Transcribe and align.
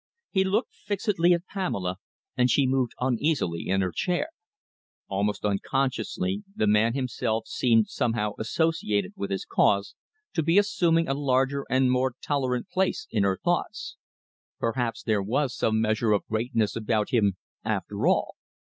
He 0.31 0.43
looked 0.43 0.73
fixedly 0.73 1.31
at 1.31 1.45
Pamela, 1.45 1.97
and 2.35 2.49
she 2.49 2.65
moved 2.65 2.95
uneasily 2.99 3.67
in 3.67 3.81
her 3.81 3.91
chair. 3.91 4.29
Almost 5.07 5.45
unconsciously 5.45 6.43
the 6.55 6.65
man 6.65 6.95
himself 6.95 7.45
seemed 7.45 7.87
somehow 7.87 8.31
associated 8.39 9.13
with 9.15 9.29
his 9.29 9.45
cause, 9.45 9.93
to 10.33 10.41
be 10.41 10.57
assuming 10.57 11.07
a 11.07 11.13
larger 11.13 11.67
and 11.69 11.91
more 11.91 12.15
tolerant 12.19 12.67
place 12.67 13.05
in 13.11 13.21
her 13.21 13.37
thoughts. 13.37 13.97
Perhaps 14.57 15.03
there 15.03 15.21
was 15.21 15.55
some 15.55 15.79
measure 15.79 16.13
of 16.13 16.25
greatness 16.25 16.75
about 16.75 17.11
him 17.11 17.37
after 17.63 18.07
all. 18.07 18.33